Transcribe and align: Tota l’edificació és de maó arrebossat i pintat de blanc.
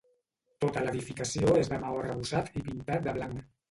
Tota 0.65 0.83
l’edificació 0.85 1.53
és 1.61 1.71
de 1.75 1.81
maó 1.87 2.03
arrebossat 2.03 2.53
i 2.61 2.69
pintat 2.69 3.09
de 3.11 3.19
blanc. 3.23 3.51